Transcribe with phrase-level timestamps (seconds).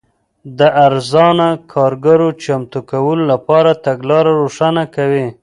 [0.57, 5.25] د ارزانه کارګرو چمتو کولو لپاره تګلاره روښانه کوي.